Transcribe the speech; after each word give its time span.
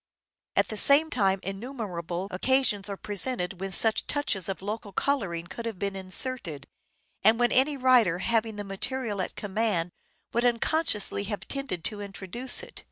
At 0.55 0.69
the 0.69 0.77
same 0.77 1.11
time 1.11 1.39
innumerable 1.43 2.27
occasions 2.31 2.89
are 2.89 2.97
presented 2.97 3.59
when 3.61 3.71
such 3.71 4.07
touches 4.07 4.49
of 4.49 4.63
local 4.63 4.91
colouring 4.91 5.45
could 5.45 5.67
have 5.67 5.77
been 5.77 5.95
inserted, 5.95 6.65
and 7.23 7.37
when 7.37 7.51
any 7.51 7.77
writer 7.77 8.17
having 8.17 8.55
the 8.55 8.63
material 8.63 9.21
at 9.21 9.35
command 9.35 9.91
would 10.33 10.43
unconsciously 10.43 11.25
have 11.25 11.47
tended 11.47 11.83
to 11.83 12.01
introduce 12.01 12.63
it. 12.63 12.79